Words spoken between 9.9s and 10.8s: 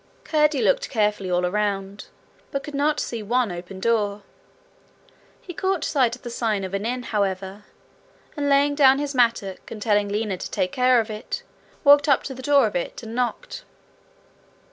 Lina to take